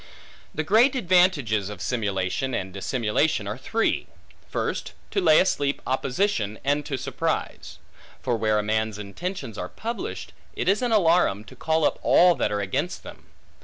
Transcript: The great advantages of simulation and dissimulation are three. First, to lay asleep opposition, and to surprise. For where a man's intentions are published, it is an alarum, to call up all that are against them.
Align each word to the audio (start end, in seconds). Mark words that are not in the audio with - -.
The 0.55 0.63
great 0.63 0.95
advantages 0.95 1.69
of 1.69 1.79
simulation 1.79 2.55
and 2.55 2.73
dissimulation 2.73 3.47
are 3.47 3.55
three. 3.55 4.07
First, 4.49 4.93
to 5.11 5.21
lay 5.21 5.39
asleep 5.39 5.79
opposition, 5.85 6.57
and 6.63 6.83
to 6.87 6.97
surprise. 6.97 7.77
For 8.23 8.35
where 8.35 8.57
a 8.57 8.63
man's 8.63 8.97
intentions 8.97 9.59
are 9.59 9.69
published, 9.69 10.33
it 10.55 10.67
is 10.67 10.81
an 10.81 10.91
alarum, 10.91 11.43
to 11.43 11.55
call 11.55 11.85
up 11.85 11.99
all 12.01 12.33
that 12.33 12.51
are 12.51 12.61
against 12.61 13.03
them. 13.03 13.27